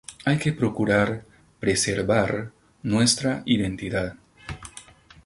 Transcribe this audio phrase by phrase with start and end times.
[0.25, 1.25] Hay que procurar
[1.59, 2.51] preservar
[2.81, 4.15] nuestra identidad